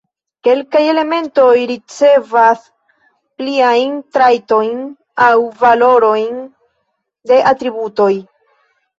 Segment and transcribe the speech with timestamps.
[0.45, 2.63] Kelkaj elementoj ricevas
[3.41, 4.79] pliajn trajtojn
[5.25, 5.29] aŭ
[5.65, 6.39] valorojn
[7.33, 8.09] de atributoj.